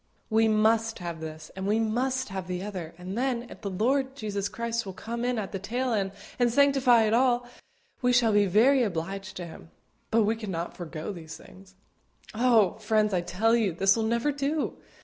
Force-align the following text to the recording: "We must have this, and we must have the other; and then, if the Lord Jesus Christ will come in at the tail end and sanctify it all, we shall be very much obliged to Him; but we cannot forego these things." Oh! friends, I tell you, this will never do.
"We 0.31 0.47
must 0.47 0.97
have 0.97 1.19
this, 1.21 1.51
and 1.55 1.67
we 1.67 1.79
must 1.79 2.29
have 2.29 2.47
the 2.47 2.63
other; 2.63 2.95
and 2.97 3.15
then, 3.15 3.43
if 3.51 3.61
the 3.61 3.69
Lord 3.69 4.15
Jesus 4.15 4.49
Christ 4.49 4.83
will 4.83 4.93
come 4.93 5.23
in 5.23 5.37
at 5.37 5.51
the 5.51 5.59
tail 5.59 5.93
end 5.93 6.11
and 6.39 6.51
sanctify 6.51 7.03
it 7.03 7.13
all, 7.13 7.47
we 8.01 8.11
shall 8.11 8.33
be 8.33 8.47
very 8.47 8.79
much 8.79 8.87
obliged 8.87 9.37
to 9.37 9.45
Him; 9.45 9.69
but 10.09 10.23
we 10.23 10.35
cannot 10.35 10.75
forego 10.75 11.11
these 11.13 11.37
things." 11.37 11.75
Oh! 12.33 12.79
friends, 12.79 13.13
I 13.13 13.21
tell 13.21 13.55
you, 13.55 13.73
this 13.73 13.95
will 13.95 14.01
never 14.05 14.31
do. 14.31 14.73